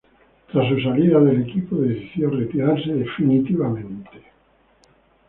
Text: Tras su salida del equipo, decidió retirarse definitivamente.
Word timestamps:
Tras 0.51 0.67
su 0.67 0.79
salida 0.81 1.19
del 1.19 1.43
equipo, 1.43 1.75
decidió 1.75 2.31
retirarse 2.31 2.91
definitivamente. 2.91 4.09